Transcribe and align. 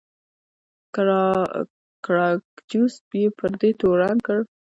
ګراکچوس 2.03 2.95
یې 3.21 3.25
پر 3.37 3.51
دې 3.59 3.69
تورن 3.79 4.17
کړ. 4.25 4.39